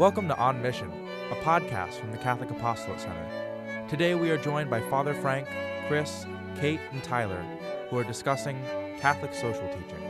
[0.00, 0.90] Welcome to On Mission,
[1.30, 3.86] a podcast from the Catholic Apostolate Center.
[3.86, 5.46] Today we are joined by Father Frank,
[5.88, 6.24] Chris,
[6.58, 7.44] Kate, and Tyler,
[7.90, 8.58] who are discussing
[8.98, 10.00] Catholic social teaching.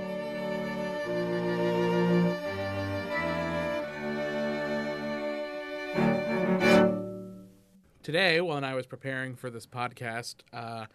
[8.05, 10.87] Today, when I was preparing for this podcast uh,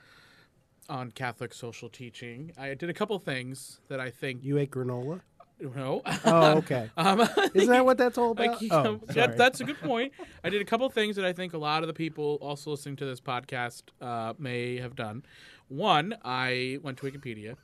[0.87, 5.19] on Catholic social teaching, I did a couple things that I think You ate granola?
[5.59, 6.01] No.
[6.25, 6.89] Oh, okay.
[6.97, 7.21] um,
[7.53, 8.59] Isn't that what that's all about?
[8.59, 10.11] keep- oh, that- that's a good point.
[10.43, 12.95] I did a couple things that I think a lot of the people also listening
[12.97, 15.23] to this podcast uh, may have done.
[15.67, 17.55] One, I went to Wikipedia.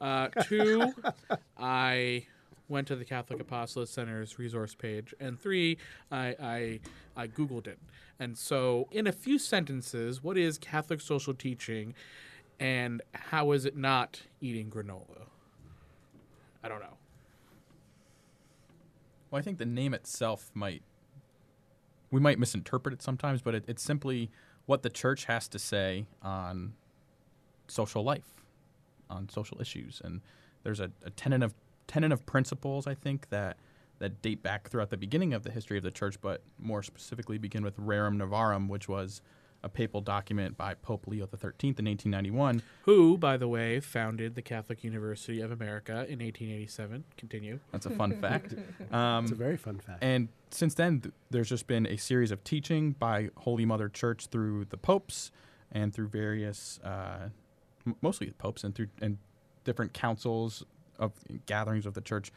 [0.00, 0.92] Uh, two,
[1.58, 2.26] I
[2.68, 5.78] went to the Catholic Apostolate Center's resource page, and three,
[6.10, 6.80] I, I
[7.16, 7.78] I googled it.
[8.18, 11.94] And so, in a few sentences, what is Catholic social teaching,
[12.58, 15.26] and how is it not eating granola?
[16.64, 16.96] I don't know.
[19.30, 20.82] Well, I think the name itself might
[22.10, 24.30] we might misinterpret it sometimes, but it, it's simply
[24.66, 26.74] what the church has to say on
[27.66, 28.34] social life,
[29.10, 30.20] on social issues, and
[30.62, 31.54] there's a, a tenet of
[31.86, 33.56] tenet of principles I think that
[33.98, 37.38] that date back throughout the beginning of the history of the church, but more specifically
[37.38, 39.22] begin with Rerum Novarum, which was
[39.66, 42.62] a papal document by Pope Leo XIII in 1891.
[42.84, 47.02] Who, by the way, founded the Catholic University of America in 1887.
[47.16, 47.58] Continue.
[47.72, 48.54] That's a fun fact.
[48.92, 49.98] Um, It's a very fun fact.
[50.04, 54.28] And since then, th- there's just been a series of teaching by Holy Mother Church
[54.28, 55.32] through the popes
[55.72, 57.30] and through various, uh,
[57.84, 59.18] m- mostly the popes and through and
[59.64, 60.62] different councils
[61.00, 61.12] of
[61.46, 62.30] gatherings of the church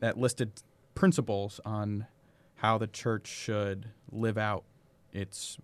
[0.00, 0.52] that listed
[0.94, 2.06] principles on
[2.56, 4.64] how the church should live out
[5.14, 5.56] its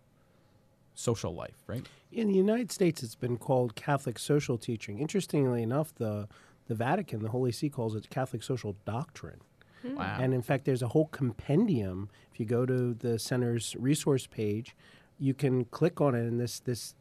[1.02, 1.62] social life.
[1.66, 1.86] Right?
[2.10, 4.98] In the United States, it's been called Catholic social teaching.
[4.98, 6.28] Interestingly enough, the
[6.68, 9.40] the Vatican, the Holy See, calls it Catholic social doctrine.
[9.84, 10.18] Wow.
[10.20, 12.08] And in fact, there's a whole compendium.
[12.32, 14.76] If you go to the center's resource page,
[15.18, 16.94] you can click on it in this this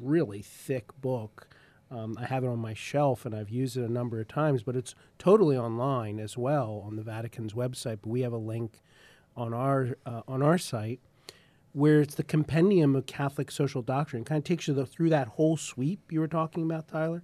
[0.00, 1.48] really thick book.
[1.90, 4.62] Um, I have it on my shelf and I've used it a number of times,
[4.62, 7.98] but it's totally online as well on the Vatican's website.
[8.02, 8.80] But we have a link
[9.36, 11.00] on our uh, on our site
[11.74, 14.24] where it's the compendium of Catholic social doctrine.
[14.24, 17.22] Kind of takes you through that whole sweep you were talking about, Tyler,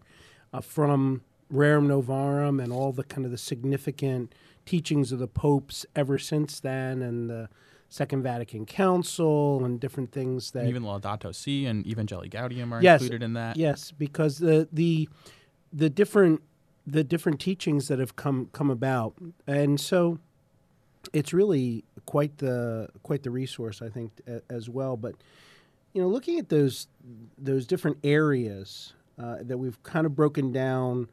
[0.53, 1.23] uh, from
[1.53, 4.35] Rerum Novarum and all the kind of the significant
[4.67, 7.49] teachings of the popes ever since then, and the
[7.89, 12.83] Second Vatican Council and different things that And even Laudato Si and Evangelii Gaudium are
[12.83, 13.57] Yes, included in that.
[13.57, 15.09] Yes, because the the
[15.73, 16.43] the different
[16.87, 19.15] the different teachings that have come come about,
[19.47, 20.19] and so
[21.13, 24.97] it's really quite the quite the resource I think a, as well.
[24.97, 25.15] But
[25.93, 26.89] you know, looking at those
[27.39, 31.09] those different areas uh, that we've kind of broken down.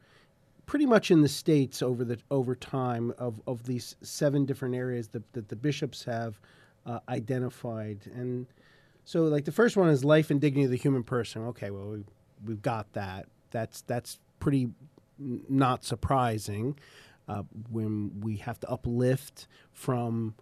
[0.66, 5.08] Pretty much in the states over the over time of, of these seven different areas
[5.08, 6.38] that, that the bishops have
[6.84, 8.46] uh, identified, and
[9.08, 11.46] so, like the first one is life and dignity of the human person.
[11.46, 12.04] Okay, well, we,
[12.44, 13.24] we've got that.
[13.50, 14.68] That's that's pretty
[15.18, 16.78] not surprising
[17.28, 20.34] uh, when we have to uplift from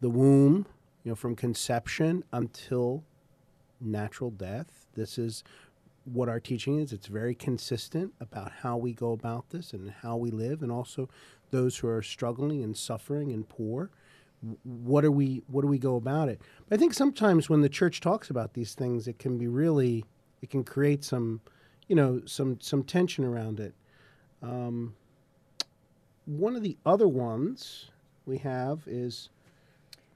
[0.00, 0.66] the womb,
[1.04, 3.04] you know, from conception until
[3.80, 4.86] natural death.
[4.94, 5.44] This is
[6.04, 6.92] what our teaching is.
[6.92, 11.08] It's very consistent about how we go about this and how we live, and also
[11.50, 13.90] those who are struggling and suffering and poor
[14.64, 17.68] what are we what do we go about it but i think sometimes when the
[17.68, 20.04] church talks about these things it can be really
[20.40, 21.40] it can create some
[21.86, 23.74] you know some some tension around it
[24.42, 24.94] um,
[26.26, 27.90] one of the other ones
[28.26, 29.28] we have is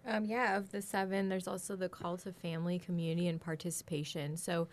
[0.07, 4.37] Um, yeah, of the seven, there's also the call to family, community, and participation.
[4.37, 4.69] So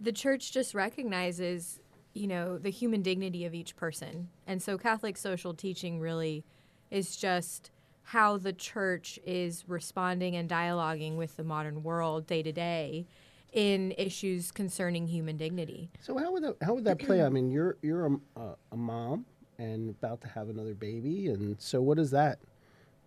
[0.00, 1.80] the church just recognizes,
[2.14, 4.28] you know, the human dignity of each person.
[4.46, 6.44] And so Catholic social teaching really
[6.90, 7.70] is just
[8.02, 13.06] how the church is responding and dialoguing with the modern world day to day
[13.52, 15.90] in issues concerning human dignity.
[16.00, 17.26] so how would that how would that play out?
[17.26, 19.26] i mean you're you're a, a, a mom
[19.60, 21.28] and about to have another baby.
[21.28, 22.38] And so what is that?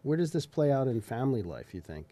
[0.03, 2.07] Where does this play out in family life you think?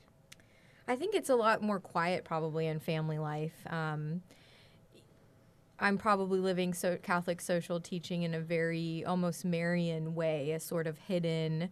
[0.88, 3.54] I think it's a lot more quiet probably in family life.
[3.70, 4.24] Um,
[5.80, 10.88] I'm probably living so Catholic social teaching in a very almost Marian way, a sort
[10.88, 11.70] of hidden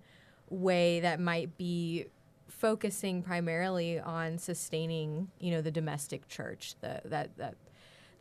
[0.49, 2.05] way that might be
[2.47, 7.55] focusing primarily on sustaining, you know, the domestic church, the that that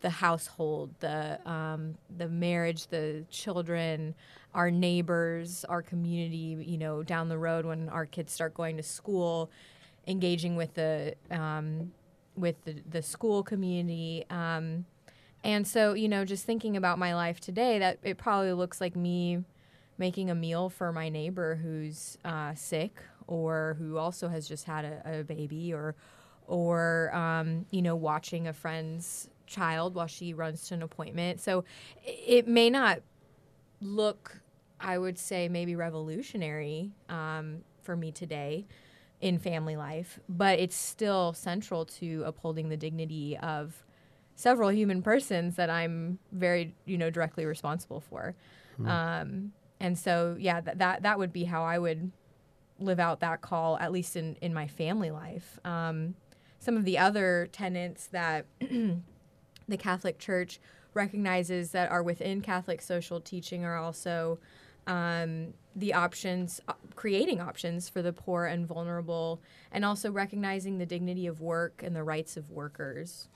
[0.00, 4.15] the household, the um, the marriage, the children,
[4.55, 6.65] our neighbors, our community.
[6.67, 9.50] You know, down the road when our kids start going to school,
[10.06, 11.93] engaging with the um,
[12.37, 14.25] with the, the school community.
[14.31, 14.87] Um,
[15.45, 18.97] and so, you know, just thinking about my life today, that it probably looks like
[18.97, 19.45] me
[19.97, 24.85] making a meal for my neighbor who's uh, sick or who also has just had
[24.85, 25.95] a, a baby, or
[26.47, 31.41] or um, you know watching a friend's child while she runs to an appointment.
[31.41, 31.65] So
[32.05, 33.00] it may not
[33.81, 34.41] look,
[34.81, 38.67] I would say, maybe revolutionary um, for me today
[39.21, 43.85] in family life, but it's still central to upholding the dignity of
[44.37, 48.37] several human persons that I'm very, you know, directly responsible for.
[48.87, 52.12] Um, and so, yeah, that, that that would be how I would
[52.79, 55.59] live out that call, at least in in my family life.
[55.65, 56.15] Um,
[56.61, 58.47] some of the other tenants that
[59.69, 60.59] the Catholic Church
[60.94, 64.38] recognizes that are within Catholic social teaching are also
[64.87, 70.87] um, the options, uh, creating options for the poor and vulnerable, and also recognizing the
[70.87, 73.29] dignity of work and the rights of workers.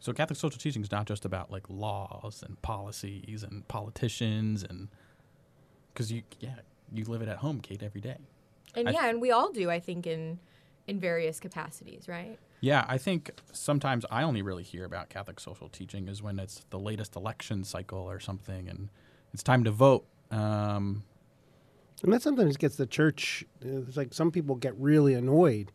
[0.00, 4.88] So Catholic social teaching is not just about like laws and policies and politicians and
[5.92, 6.54] because you yeah
[6.92, 8.16] you live it at home, Kate, every day.
[8.74, 10.40] And I- yeah, and we all do, I think, in
[10.88, 12.38] in various capacities, right?
[12.62, 16.64] Yeah, I think sometimes I only really hear about Catholic social teaching is when it's
[16.70, 18.88] the latest election cycle or something, and
[19.34, 20.06] it's time to vote.
[20.30, 21.02] Um,
[22.04, 23.44] And that sometimes gets the church.
[23.64, 25.72] uh, It's like some people get really annoyed,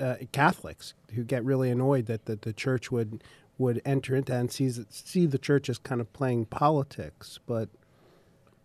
[0.00, 3.22] uh, Catholics who get really annoyed that, that the church would
[3.58, 7.40] would enter into and sees see the church as kind of playing politics.
[7.46, 7.70] But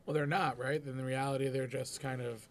[0.06, 0.83] Well, they're not, right?
[0.86, 2.48] In the reality, they're just kind of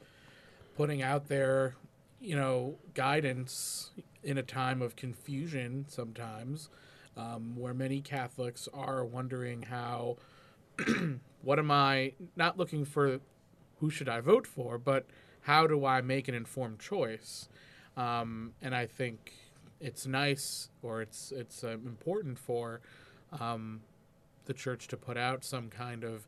[0.76, 1.74] putting out their,
[2.20, 3.90] you know, guidance
[4.22, 6.68] in a time of confusion sometimes,
[7.16, 10.16] um, where many Catholics are wondering how,
[11.42, 13.20] what am I not looking for,
[13.78, 15.06] who should I vote for, but
[15.42, 17.48] how do I make an informed choice?
[17.96, 19.32] Um, and I think
[19.80, 22.80] it's nice or it's it's uh, important for
[23.40, 23.80] um,
[24.44, 26.26] the church to put out some kind of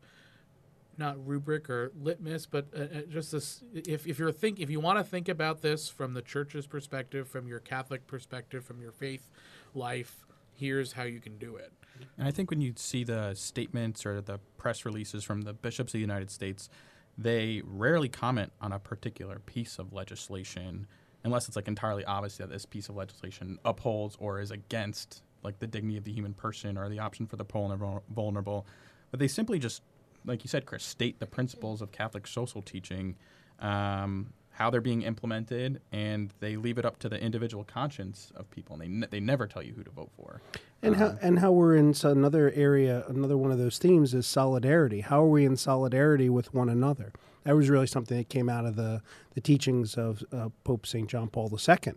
[0.97, 3.63] not rubric or litmus, but uh, uh, just this.
[3.73, 7.27] If, if you're think if you want to think about this from the church's perspective,
[7.27, 9.29] from your Catholic perspective, from your faith
[9.73, 11.71] life, here's how you can do it.
[12.17, 15.89] and I think when you see the statements or the press releases from the bishops
[15.89, 16.69] of the United States,
[17.17, 20.87] they rarely comment on a particular piece of legislation
[21.23, 25.59] unless it's like entirely obvious that this piece of legislation upholds or is against like
[25.59, 28.65] the dignity of the human person or the option for the poor and vulnerable.
[29.11, 29.81] But they simply just,
[30.25, 33.15] like you said, Chris, state the principles of Catholic social teaching,
[33.59, 38.49] um, how they're being implemented, and they leave it up to the individual conscience of
[38.51, 38.75] people.
[38.75, 40.41] And they ne- they never tell you who to vote for.
[40.81, 45.01] and how and how we're in another area, another one of those themes is solidarity.
[45.01, 47.13] How are we in solidarity with one another?
[47.43, 49.01] That was really something that came out of the
[49.33, 51.93] the teachings of uh, Pope Saint John Paul II.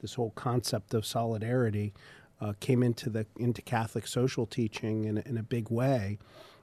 [0.00, 1.92] This whole concept of solidarity
[2.40, 6.18] uh, came into the into Catholic social teaching in, in a big way,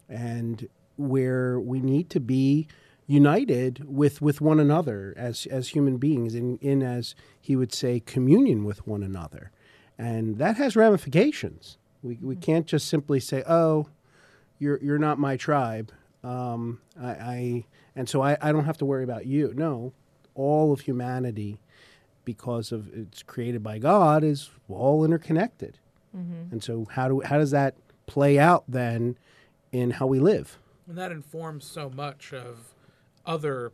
[0.09, 2.67] and where we need to be
[3.07, 7.99] united with, with one another as as human beings in, in as he would say
[7.99, 9.51] communion with one another.
[9.97, 11.77] And that has ramifications.
[12.01, 13.87] We, we can't just simply say oh
[14.57, 15.91] you're you're not my tribe.
[16.23, 17.65] Um, I, I
[17.95, 19.53] and so I, I don't have to worry about you.
[19.55, 19.93] No
[20.35, 21.59] all of humanity
[22.25, 25.79] because of it's created by God is all interconnected.
[26.51, 27.75] And so how do how does that
[28.05, 29.17] play out then
[29.71, 30.57] in how we live
[30.87, 32.73] And that informs so much of
[33.25, 33.71] other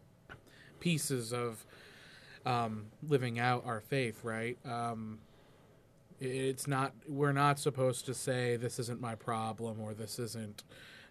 [0.79, 1.65] pieces of
[2.45, 4.57] um, living out our faith, right?
[4.65, 5.19] Um,
[6.19, 10.63] it's not, we're not supposed to say, this isn't my problem or this isn't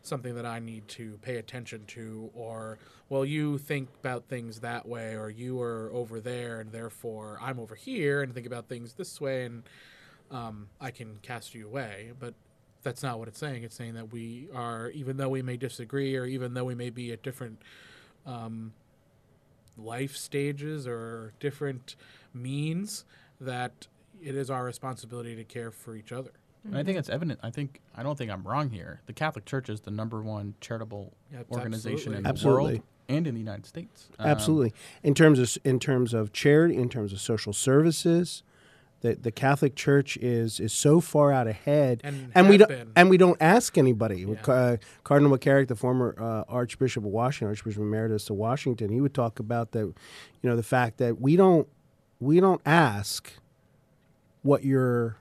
[0.02, 4.86] something that I need to pay attention to, or, well, you think about things that
[4.86, 8.94] way, or you are over there, and therefore I'm over here and think about things
[8.94, 9.62] this way, and
[10.30, 12.12] um, I can cast you away.
[12.18, 12.34] But
[12.82, 13.62] that's not what it's saying.
[13.62, 16.90] It's saying that we are, even though we may disagree, or even though we may
[16.90, 17.60] be at different
[18.26, 18.72] um,
[19.76, 21.96] life stages or different
[22.32, 23.04] means,
[23.40, 23.86] that
[24.22, 26.32] it is our responsibility to care for each other.
[26.64, 27.40] And I think it's evident.
[27.42, 29.00] I think I don't think I'm wrong here.
[29.06, 32.64] The Catholic Church is the number one charitable Yeah, it's organization in the Absolutely.
[32.64, 34.08] world and in the United States.
[34.18, 34.74] Um, Absolutely.
[35.02, 38.42] In terms of in terms of charity, in terms of social services,
[39.02, 42.92] the the Catholic Church is is so far out ahead, And we don't been.
[42.96, 44.26] and we don't ask anybody.
[44.28, 44.34] Yeah.
[44.52, 49.14] Uh, Cardinal McCarrick, the former uh, Archbishop of Washington, Archbishop Emeritus of Washington, he would
[49.14, 49.94] talk about the, you
[50.42, 51.66] know, the fact that we don't
[52.20, 53.32] we don't ask
[54.42, 55.16] what your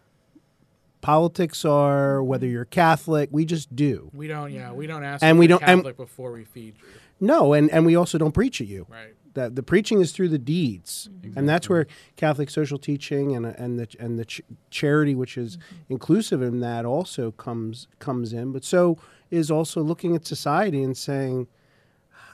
[1.02, 3.30] politics are, whether you're Catholic.
[3.32, 4.10] We just do.
[4.14, 6.88] We don't, yeah, we don't ask And we don't- and- Catholic before we feed you,
[7.22, 8.86] No, and and we also don't preach at you.
[8.90, 9.14] right?
[9.34, 11.38] That the preaching is through the deeds, mm-hmm.
[11.38, 15.58] and that's where Catholic social teaching and and the and the ch- charity, which is
[15.58, 15.76] mm-hmm.
[15.94, 18.52] inclusive in that, also comes comes in.
[18.52, 18.98] But so
[19.32, 21.48] is also looking at society and saying,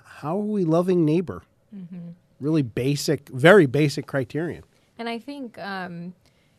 [0.06, 1.44] how are we loving neighbor?
[1.76, 2.12] Mm-hmm.
[2.40, 4.64] really basic, very basic criterion.
[4.98, 6.14] And I think, um,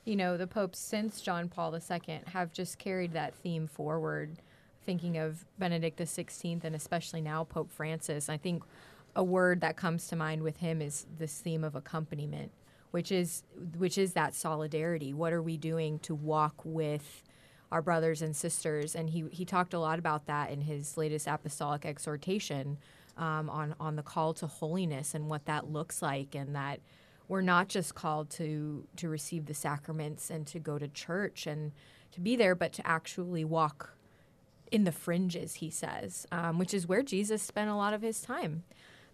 [0.04, 4.36] you know, the popes since John Paul II have just carried that theme forward,
[4.84, 8.28] thinking of Benedict XVI and especially now Pope Francis.
[8.28, 8.62] I think
[9.16, 12.52] a word that comes to mind with him is this theme of accompaniment,
[12.92, 13.42] which is
[13.76, 15.12] which is that solidarity.
[15.12, 17.25] What are we doing to walk with
[17.73, 18.94] our brothers and sisters?
[18.94, 22.76] And he he talked a lot about that in his latest apostolic exhortation
[23.16, 26.80] um, on on the call to holiness and what that looks like, and that
[27.26, 31.73] we're not just called to to receive the sacraments and to go to church and
[32.12, 33.96] to be there, but to actually walk
[34.70, 35.54] in the fringes.
[35.54, 38.64] He says, um, which is where Jesus spent a lot of his time.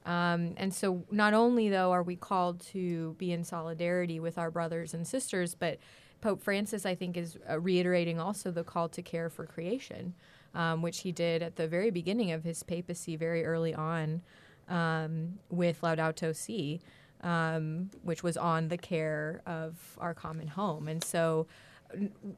[0.05, 4.51] Um, and so, not only though are we called to be in solidarity with our
[4.51, 5.79] brothers and sisters, but
[6.21, 10.15] Pope Francis, I think, is uh, reiterating also the call to care for creation,
[10.55, 14.23] um, which he did at the very beginning of his papacy, very early on,
[14.69, 16.81] um, with Laudato Si,
[17.23, 20.89] um, which was on the care of our common home.
[20.89, 21.47] And so,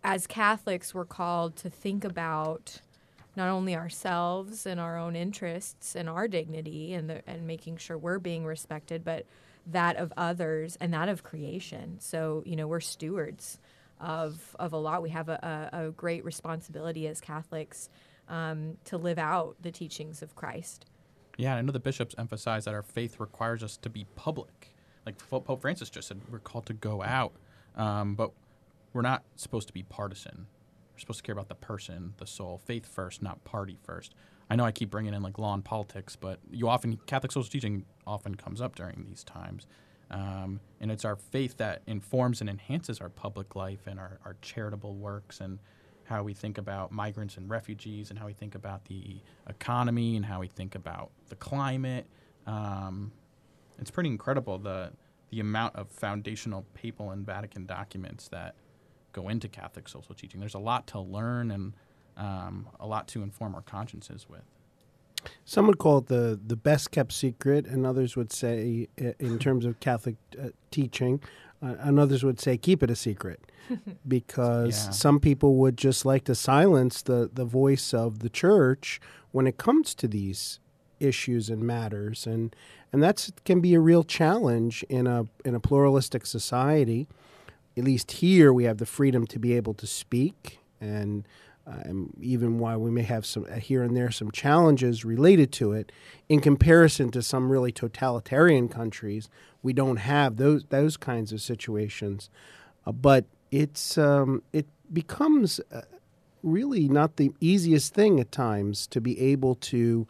[0.02, 2.80] as Catholics, we're called to think about
[3.36, 7.98] not only ourselves and our own interests and our dignity and the, and making sure
[7.98, 9.26] we're being respected, but
[9.66, 11.98] that of others and that of creation.
[12.00, 13.58] So you know we're stewards
[14.00, 15.02] of of a lot.
[15.02, 17.88] We have a, a, a great responsibility as Catholics
[18.28, 20.86] um, to live out the teachings of Christ.
[21.36, 24.74] Yeah, I know the bishops emphasize that our faith requires us to be public.
[25.04, 27.32] Like Pope Francis just said, we're called to go out,
[27.76, 28.30] um, but
[28.92, 30.46] we're not supposed to be partisan.
[30.94, 34.14] We're supposed to care about the person, the soul, faith first, not party first.
[34.48, 37.50] I know I keep bringing in like law and politics, but you often Catholic social
[37.50, 39.66] teaching often comes up during these times,
[40.10, 44.36] um, and it's our faith that informs and enhances our public life and our, our
[44.42, 45.58] charitable works and
[46.04, 50.26] how we think about migrants and refugees and how we think about the economy and
[50.26, 52.06] how we think about the climate.
[52.46, 53.10] Um,
[53.78, 54.92] it's pretty incredible the
[55.30, 58.54] the amount of foundational papal and Vatican documents that
[59.14, 60.40] go into Catholic social teaching.
[60.40, 61.73] There's a lot to learn and
[62.18, 64.42] um, a lot to inform our consciences with.
[65.47, 69.64] Some would call it the, the best kept secret, and others would say, in terms
[69.64, 71.21] of Catholic uh, teaching,
[71.62, 73.40] uh, and others would say, keep it a secret.
[74.06, 74.90] because Yeah.
[74.90, 79.00] some people would just like to silence the, the voice of the church
[79.33, 80.61] when it comes to these
[81.00, 82.26] issues and matters.
[82.26, 82.54] And,
[82.92, 87.09] and that can be a real challenge in a, in a pluralistic society.
[87.76, 91.26] At least here, we have the freedom to be able to speak and
[91.66, 95.73] um, even while we may have some uh, here and there some challenges related to
[95.73, 95.93] it,
[96.28, 99.31] in comparison to some really totalitarian countries,
[99.62, 102.28] we don't have those those kinds of situations.
[102.87, 105.83] Uh, but it's um, it becomes uh,
[106.43, 110.07] really not the easiest thing at times to be able to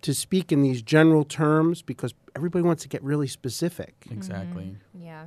[0.00, 4.06] to speak in these general terms because everybody wants to get really specific.
[4.10, 4.76] Exactly.
[4.94, 5.26] Yeah.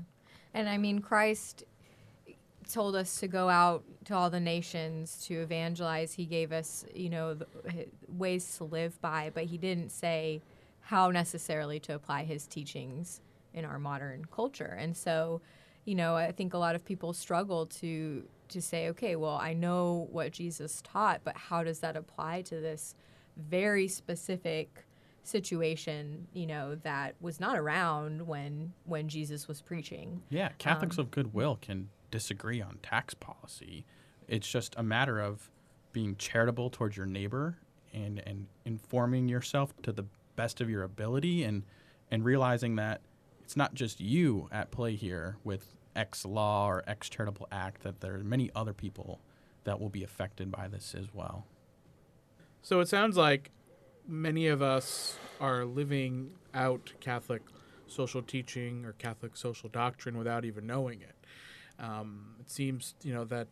[0.53, 1.63] And I mean, Christ
[2.71, 6.13] told us to go out to all the nations to evangelize.
[6.13, 7.47] He gave us, you know, the,
[8.07, 10.41] ways to live by, but he didn't say
[10.81, 13.21] how necessarily to apply his teachings
[13.53, 14.77] in our modern culture.
[14.79, 15.41] And so,
[15.85, 19.53] you know, I think a lot of people struggle to to say, okay, well, I
[19.53, 22.95] know what Jesus taught, but how does that apply to this
[23.37, 24.83] very specific
[25.23, 30.21] situation, you know, that was not around when when Jesus was preaching.
[30.29, 33.85] Yeah, Catholics um, of goodwill can disagree on tax policy.
[34.27, 35.49] It's just a matter of
[35.93, 37.57] being charitable towards your neighbor
[37.93, 41.63] and, and informing yourself to the best of your ability and
[42.09, 43.01] and realizing that
[43.43, 47.99] it's not just you at play here with X law or X charitable act, that
[48.01, 49.19] there are many other people
[49.63, 51.45] that will be affected by this as well.
[52.61, 53.51] So it sounds like
[54.07, 57.41] many of us are living out Catholic
[57.87, 61.15] social teaching or Catholic social doctrine without even knowing it.
[61.79, 63.47] Um, it seems, you know, that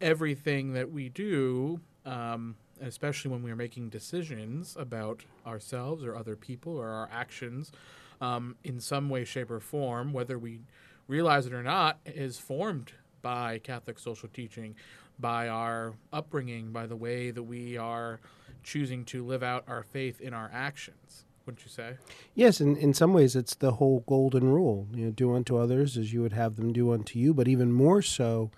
[0.00, 6.76] everything that we do, um, especially when we're making decisions about ourselves or other people
[6.76, 7.72] or our actions,
[8.20, 10.60] um, in some way, shape, or form, whether we
[11.08, 14.74] realize it or not, is formed by Catholic social teaching,
[15.18, 18.20] by our upbringing, by the way that we are
[18.64, 21.24] choosing to live out our faith in our actions.
[21.46, 21.96] Wouldn't you say?
[22.34, 24.88] Yes, in, in some ways, it's the whole golden rule.
[24.94, 27.70] You know, do unto others as you would have them do unto you, but even
[27.70, 28.50] more so,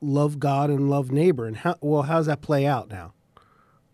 [0.00, 1.46] love God and love neighbor.
[1.46, 3.14] And how well, how does that play out now?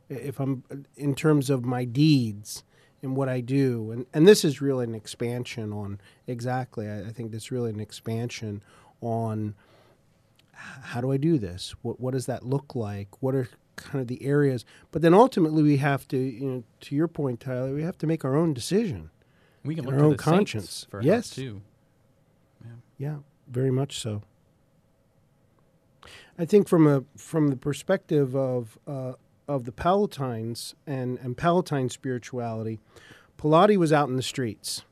[0.08, 0.64] If I'm
[0.96, 2.64] in terms of my deeds
[3.02, 6.88] and what I do, and and this is really an expansion on exactly.
[6.88, 8.62] I, I think this really an expansion
[9.00, 9.54] on
[10.52, 11.74] how do I do this?
[11.82, 13.22] What what does that look like?
[13.22, 14.64] What are kind of the areas?
[14.92, 18.06] But then ultimately, we have to, you know, to your point, Tyler, we have to
[18.06, 19.10] make our own decision.
[19.64, 20.86] We can look our to own conscience.
[20.90, 21.30] for Yes.
[21.30, 21.62] too.
[22.98, 24.22] Yeah, very much so.
[26.38, 29.12] I think from a from the perspective of uh,
[29.46, 32.78] of the Pallottines and and Pallottine spirituality,
[33.38, 34.84] Pallotti was out in the streets.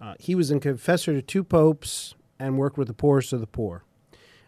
[0.00, 3.46] Uh, he was a confessor to two popes and worked with the poorest of the
[3.46, 3.84] poor.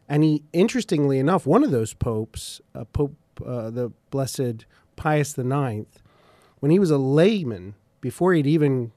[0.09, 3.15] And he, interestingly enough, one of those popes, uh, Pope
[3.45, 5.87] uh, the Blessed Pius IX,
[6.61, 8.93] when he was a layman, before he'd even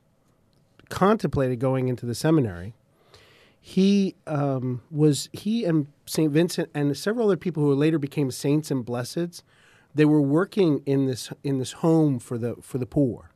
[0.89, 2.73] contemplated going into the seminary,
[3.59, 8.71] he um, was he and Saint Vincent and several other people who later became saints
[8.71, 9.43] and blesseds.
[9.93, 13.31] They were working in this in this home for the for the poor,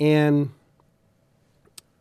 [0.00, 0.50] and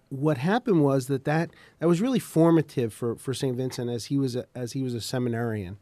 [0.09, 4.17] what happened was that that, that was really formative for, for Saint Vincent as he
[4.17, 5.77] was a, as he was a seminarian,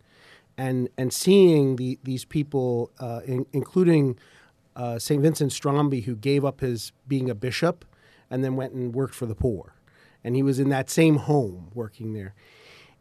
[0.58, 4.18] and and seeing the these people, uh, in, including
[4.76, 7.86] uh, Saint Vincent Strambi, who gave up his being a bishop,
[8.30, 9.76] and then went and worked for the poor,
[10.24, 12.34] and he was in that same home working there.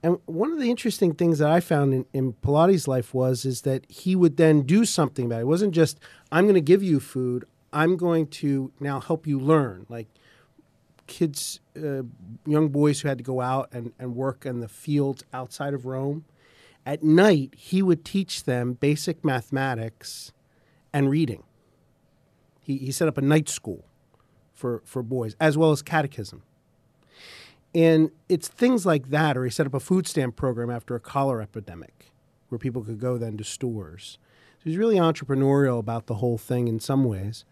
[0.03, 3.63] And one of the interesting things that I found in, in Pallotti's life was is
[3.63, 5.43] that he would then do something about it.
[5.43, 6.01] It wasn't just
[6.33, 7.45] I'm going to give you food.
[7.73, 9.87] I'm going to now help you learn.
[9.89, 10.09] Like
[11.07, 12.03] kids, uh,
[12.47, 15.87] young boys who had to go out and, and work in the fields outside of
[15.87, 16.25] Rome.
[16.85, 20.33] At night, he would teach them basic mathematics
[20.93, 21.45] and reading.
[22.61, 23.85] He, he set up a night school
[24.53, 26.43] for, for boys, as well as catechism.
[27.75, 31.01] And it's things like that, or he set up a food stamp program after a
[31.01, 32.13] cholera epidemic
[32.49, 34.19] where people could go then to stores.
[34.59, 37.45] So he's really entrepreneurial about the whole thing in some ways.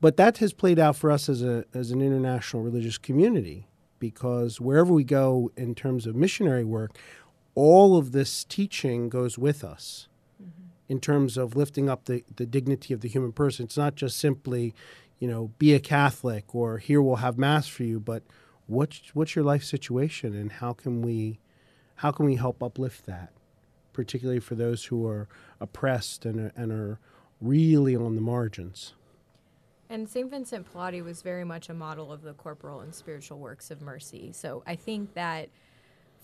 [0.00, 3.68] But that has played out for us as, a, as an international religious community
[4.00, 6.98] because wherever we go in terms of missionary work,
[7.54, 10.08] all of this teaching goes with us
[10.42, 10.68] mm-hmm.
[10.88, 13.64] in terms of lifting up the, the dignity of the human person.
[13.64, 14.74] It's not just simply,
[15.18, 18.22] you know, be a Catholic or here we'll have mass for you, but
[18.66, 21.38] what's what's your life situation and how can we
[21.96, 23.32] how can we help uplift that,
[23.92, 25.28] particularly for those who are
[25.60, 26.98] oppressed and are, and are
[27.40, 28.94] really on the margins.
[29.90, 30.28] And St.
[30.30, 34.32] Vincent Pallotti was very much a model of the corporal and spiritual works of mercy.
[34.32, 35.50] So I think that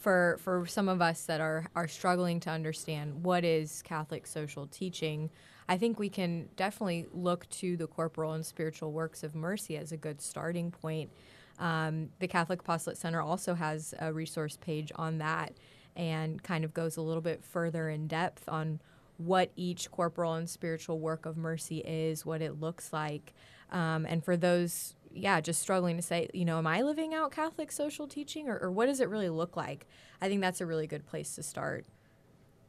[0.00, 4.66] for for some of us that are are struggling to understand what is Catholic social
[4.66, 5.30] teaching,
[5.68, 9.92] I think we can definitely look to the corporal and spiritual works of mercy as
[9.92, 11.10] a good starting point.
[11.58, 15.52] Um, the Catholic Apostolate Center also has a resource page on that
[15.94, 18.80] and kind of goes a little bit further in depth on
[19.18, 23.34] what each corporal and spiritual work of mercy is, what it looks like.
[23.70, 27.32] Um, and for those, yeah, just struggling to say, you know, am I living out
[27.32, 29.86] Catholic social teaching or, or what does it really look like?
[30.20, 31.84] I think that's a really good place to start.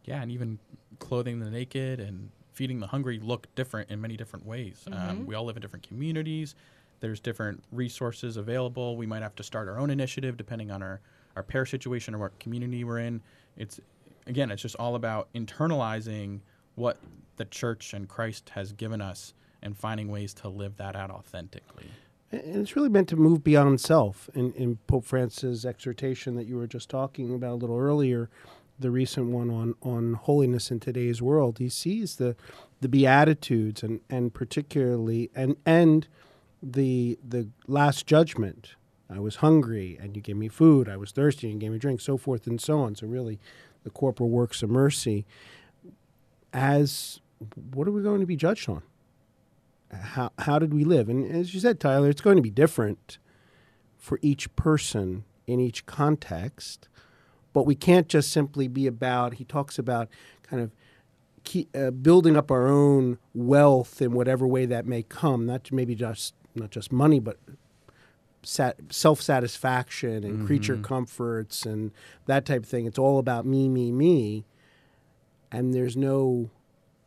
[0.06, 0.60] Yeah, and even
[1.00, 4.86] clothing the naked and feeding the hungry look different in many different ways.
[4.92, 6.56] Um, we all live in different communities.
[7.00, 8.98] There's different resources available.
[8.98, 11.02] We might have to start our own initiative depending on our,
[11.36, 13.22] our pair situation or what community we're in.
[13.58, 13.80] It's
[14.28, 16.40] again, it's just all about internalizing
[16.76, 16.98] what
[17.38, 21.90] the church and Christ has given us and finding ways to live that out authentically.
[22.32, 24.30] And it's really meant to move beyond self.
[24.34, 28.30] In, in Pope Francis' exhortation that you were just talking about a little earlier,
[28.80, 32.36] the recent one on, on holiness in today's world, he sees the
[32.80, 36.08] the beatitudes and, and particularly and and
[36.64, 38.76] the the last judgment.
[39.10, 40.88] I was hungry and you gave me food.
[40.88, 42.96] I was thirsty and you gave me drink, so forth and so on.
[42.96, 43.40] So really,
[43.84, 45.26] the corporal works of mercy
[46.54, 47.20] as
[47.74, 48.84] what are we going to be judged on?
[49.92, 51.10] How how did we live?
[51.10, 53.18] And as you said, Tyler, it's going to be different
[53.98, 56.88] for each person in each context.
[57.54, 59.36] But we can't just simply be about.
[59.36, 60.08] He talks about
[60.44, 60.72] kind of
[61.44, 65.46] keep, uh, building up our own wealth in whatever way that may come.
[65.46, 67.38] Not maybe just not just money, but
[68.44, 71.92] sat, self satisfaction and creature comforts and
[72.26, 72.86] that type of thing.
[72.86, 74.46] It's all about me, me, me,
[75.52, 76.50] and there's no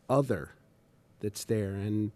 [0.09, 0.51] other
[1.21, 1.71] that's there.
[1.71, 2.11] And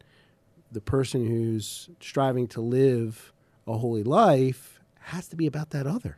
[0.71, 3.33] the person who's striving to live
[3.67, 6.17] a holy life has to be about that other.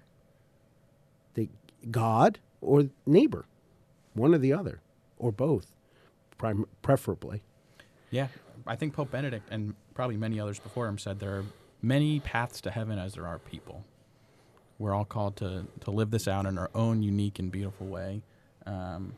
[1.34, 1.50] The
[1.90, 3.46] God or neighbor,
[4.14, 4.82] one or the other,
[5.18, 5.72] or both,
[6.38, 7.42] prim- preferably.
[8.10, 8.28] Yeah,
[8.68, 11.46] I think Pope Benedict and probably many others before him said there are
[11.82, 13.86] many paths to heaven as there are people.
[14.78, 18.24] We're all called to, to live this out in our own unique and beautiful way.
[18.66, 19.14] Um,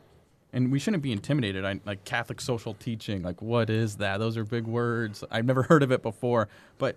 [0.54, 1.64] and we shouldn't be intimidated.
[1.64, 4.18] I, like Catholic social teaching, like what is that?
[4.18, 5.24] Those are big words.
[5.30, 6.48] I've never heard of it before.
[6.78, 6.96] But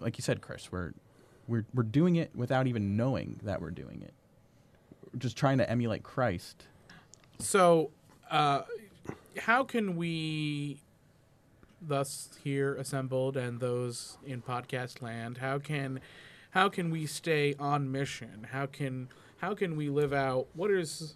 [0.00, 0.92] like you said, Chris, we're
[1.46, 4.12] we're we're doing it without even knowing that we're doing it.
[5.12, 6.66] We're just trying to emulate Christ.
[7.38, 7.90] So,
[8.30, 8.62] uh,
[9.38, 10.80] how can we
[11.80, 16.00] thus here assembled and those in podcast land, how can
[16.50, 18.48] how can we stay on mission?
[18.50, 21.14] How can how can we live out what is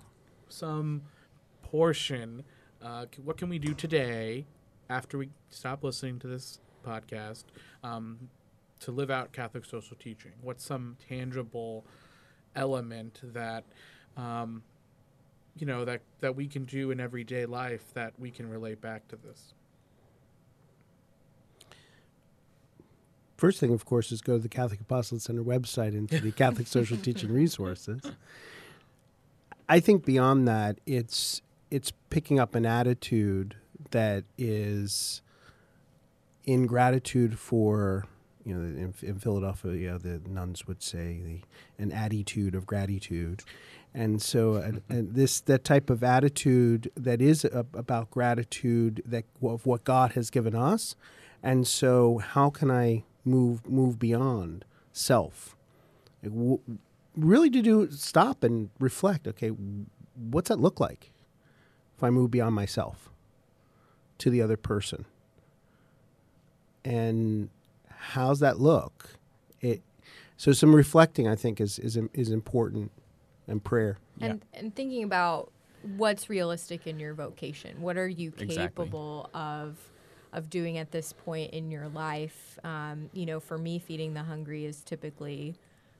[0.48, 1.02] some
[1.70, 2.42] portion
[2.82, 4.46] uh, what can we do today
[4.88, 7.44] after we stop listening to this podcast
[7.84, 8.30] um,
[8.80, 10.32] to live out Catholic social teaching?
[10.40, 11.84] What's some tangible
[12.56, 13.64] element that
[14.16, 14.62] um,
[15.56, 19.06] you know that that we can do in everyday life that we can relate back
[19.08, 19.52] to this?
[23.36, 26.32] First thing, of course, is go to the Catholic Apostolate Center website and to the
[26.32, 28.02] Catholic Social Teaching Resources.
[29.66, 33.56] I think beyond that, it's it's picking up an attitude
[33.90, 35.22] that is
[36.44, 38.04] in gratitude for
[38.44, 41.40] you know in, in Philadelphia, you know, the nuns would say the
[41.82, 43.42] an attitude of gratitude,
[43.94, 44.92] and so and, mm-hmm.
[44.92, 50.12] and this that type of attitude that is a, about gratitude that of what God
[50.12, 50.96] has given us,
[51.42, 55.56] and so how can I move move beyond self?
[57.16, 59.28] Really to do stop and reflect.
[59.28, 59.52] Okay,
[60.14, 61.10] what's that look like
[62.00, 63.10] if I move beyond myself
[64.18, 65.04] to the other person?
[66.82, 67.50] And
[67.88, 69.10] how's that look?
[69.60, 69.82] It
[70.38, 72.90] so some reflecting I think is is is important
[73.46, 73.98] and prayer.
[74.18, 75.52] and and thinking about
[75.96, 78.56] what's realistic in your vocation what are you Exactly.
[78.56, 79.78] capable of
[80.32, 84.22] of doing at this point in your life um, you know for me feeding the
[84.22, 85.54] hungry is typically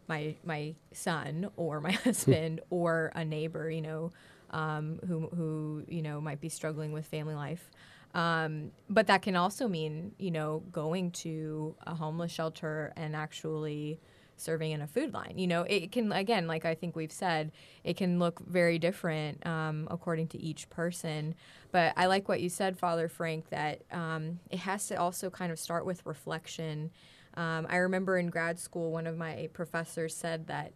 [0.09, 4.13] my my son or my husband or a neighbor you know
[4.51, 7.71] um, who who you know might be struggling with family life
[8.15, 14.01] um, but that can also mean you know going to a homeless shelter and actually
[14.41, 15.35] serving in a food line.
[15.37, 17.53] You know, it can again, like I think we've said,
[17.85, 21.35] it can look very different um, according to each person.
[21.71, 25.53] But I like what you said, Father Frank, that um, it has to also kind
[25.53, 26.91] of start with reflection.
[27.35, 30.73] Um, I remember in grad school, one of my professors said that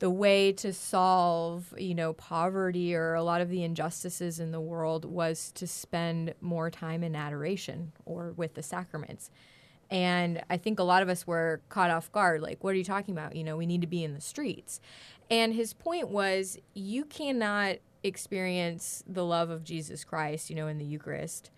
[0.00, 4.60] the way to solve, you know, poverty or a lot of the injustices in the
[4.60, 9.30] world was to spend more time in adoration or with the sacraments.
[9.90, 12.40] And I think a lot of us were caught off guard.
[12.40, 13.36] Like, what are you talking about?
[13.36, 14.80] You know, we need to be in the streets.
[15.30, 20.78] And his point was you cannot experience the love of Jesus Christ, you know, in
[20.78, 21.50] the Eucharist,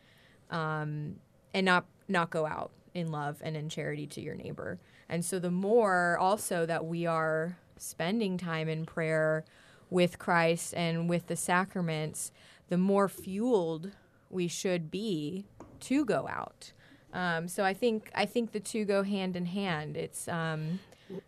[0.51, 1.17] um,
[1.55, 4.81] and not not go out in love and in charity to your neighbor.
[5.09, 9.45] And so the more also that we are spending time in prayer
[9.91, 12.33] with Christ and with the sacraments,
[12.69, 13.91] the more fueled
[14.31, 15.45] we should be
[15.81, 16.73] to go out.
[17.13, 19.97] Um, so I think I think the two go hand in hand.
[19.97, 20.81] It's um,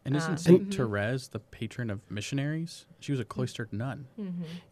[0.07, 2.87] And isn't Uh, Saint Therese the patron of missionaries?
[3.01, 4.07] She was a cloistered nun.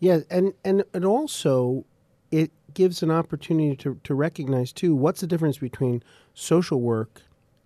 [0.00, 1.84] Yeah, and and and also
[2.30, 7.20] it gives an opportunity to to recognize too what's the difference between social work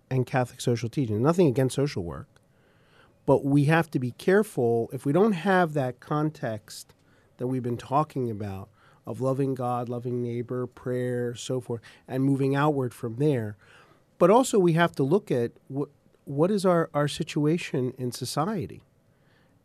[0.09, 1.21] and Catholic social teaching.
[1.21, 2.27] Nothing against social work,
[3.27, 6.95] but we have to be careful if we don't have that context
[7.37, 8.69] that we've been talking about
[9.05, 13.55] of loving God, loving neighbor, prayer, so forth, and moving outward from there.
[14.17, 15.89] But also we have to look at what
[16.23, 18.81] what is our, our situation in society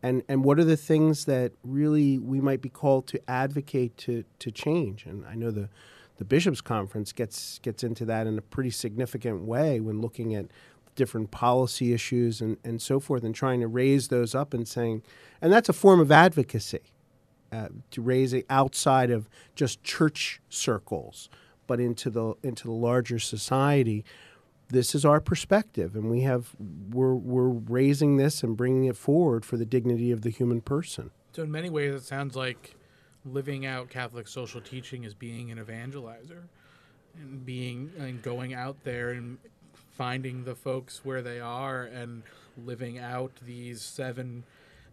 [0.03, 4.25] and and what are the things that really we might be called to advocate to
[4.39, 5.69] to change and i know the
[6.19, 10.47] the bishops conference gets gets into that in a pretty significant way when looking at
[10.95, 15.03] different policy issues and, and so forth and trying to raise those up and saying
[15.41, 16.81] and that's a form of advocacy
[17.53, 21.29] uh, to raise it outside of just church circles
[21.67, 24.05] but into the into the larger society.
[24.69, 29.45] This is our perspective and we have we're we're raising this and bringing it forward
[29.45, 31.11] for the dignity of the human person.
[31.33, 32.77] So in many ways, it sounds like
[33.25, 36.43] living out Catholic social teaching is being an evangelizer,
[37.17, 39.39] and being and going out there and
[39.97, 42.23] finding the folks where they are and
[42.65, 44.45] living out these seven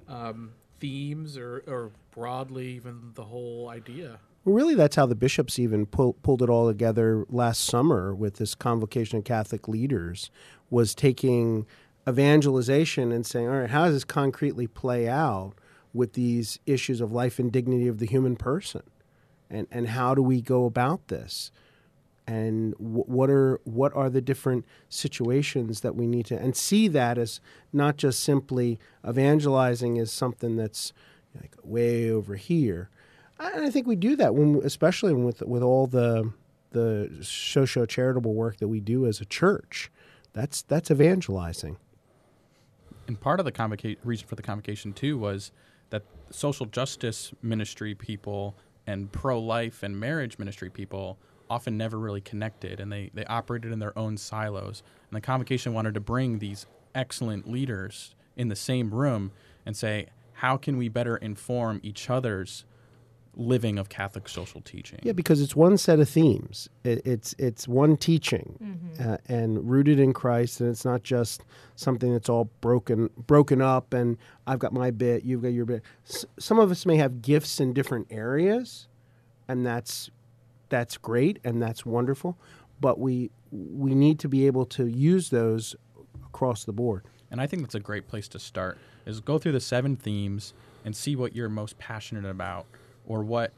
[0.07, 4.19] um, themes, or, or broadly even the whole idea.
[4.43, 8.37] well, really that's how the bishops even pull, pulled it all together last summer with
[8.37, 10.31] this convocation of catholic leaders
[10.69, 11.65] was taking
[12.07, 15.53] evangelization and saying all right how does this concretely play out
[15.93, 18.83] with these issues of life and dignity of the human person
[19.49, 21.51] and and how do we go about this
[22.29, 26.87] and wh- what are what are the different situations that we need to and see
[26.87, 27.41] that as
[27.73, 30.93] not just simply evangelizing as something that's
[31.41, 32.89] like way over here.
[33.39, 36.31] And I think we do that when especially with with all the
[36.71, 39.91] the socio charitable work that we do as a church.
[40.33, 41.77] That's that's evangelizing.
[43.07, 45.51] And part of the convoca- reason for the convocation too was
[45.89, 51.17] that social justice ministry people and pro-life and marriage ministry people
[51.49, 54.83] often never really connected and they, they operated in their own silos.
[55.09, 59.31] And the convocation wanted to bring these excellent leaders in the same room
[59.65, 62.63] and say, how can we better inform each other's
[63.35, 64.99] living of Catholic social teaching?
[65.03, 66.69] Yeah, because it's one set of themes.
[66.83, 71.43] It, it's it's one teaching, uh, and rooted in Christ, and it's not just
[71.75, 73.93] something that's all broken broken up.
[73.93, 75.83] And I've got my bit, you've got your bit.
[76.07, 78.87] S- some of us may have gifts in different areas,
[79.47, 80.09] and that's
[80.69, 82.37] that's great and that's wonderful.
[82.79, 85.75] But we we need to be able to use those
[86.25, 87.03] across the board.
[87.31, 90.53] And I think that's a great place to start is go through the seven themes
[90.85, 92.65] and see what you're most passionate about
[93.05, 93.51] or what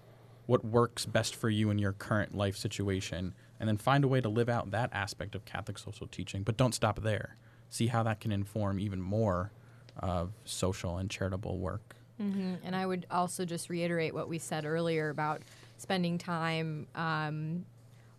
[0.47, 4.19] what works best for you in your current life situation and then find a way
[4.19, 7.37] to live out that aspect of Catholic social teaching, but don't stop there.
[7.69, 9.51] See how that can inform even more
[9.99, 11.95] of social and charitable work.
[12.17, 15.43] hmm And I would also just reiterate what we said earlier about
[15.81, 17.65] spending time um,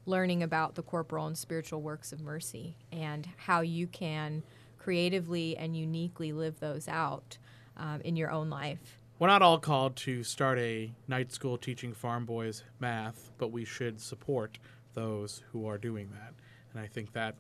[0.05, 4.43] learning about the corporal and spiritual works of mercy and how you can
[4.79, 7.39] creatively and uniquely live those out
[7.77, 8.99] um, in your own life.
[9.21, 13.65] We're not all called to start a night school teaching farm boys math, but we
[13.65, 14.59] should support
[14.95, 16.35] those who are doing that.
[16.73, 17.37] And I think that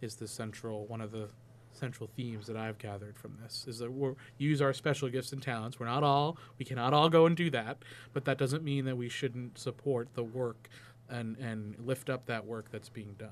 [0.00, 1.28] is the central one of the
[1.72, 5.42] central themes that I've gathered from this is that we use our special gifts and
[5.42, 5.78] talents.
[5.78, 7.78] We're not all we cannot all go and do that,
[8.12, 10.68] but that doesn't mean that we shouldn't support the work
[11.08, 13.30] and and lift up that work that's being done.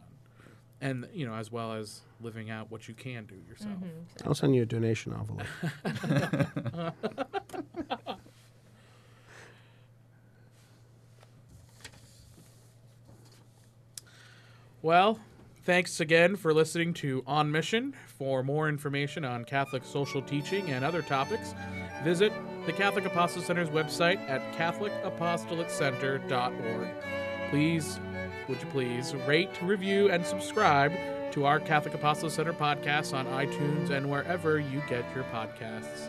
[0.81, 3.73] And you know, as well as living out what you can do yourself.
[3.73, 4.29] Mm-hmm.
[4.29, 5.47] I'll send you a donation envelope.
[14.87, 15.19] Well,
[15.67, 17.93] thanks again for listening to On Mission.
[18.07, 21.57] For more information on Catholic social teaching and other topics,
[22.05, 22.33] visit
[22.67, 26.89] the Catholic Apostolate Center's website at catholicapostolatecenter.org.
[27.51, 27.99] Please,
[28.49, 30.93] would you please rate, review, and subscribe
[31.33, 36.09] to our Catholic Apostolate Center podcast on iTunes and wherever you get your podcasts.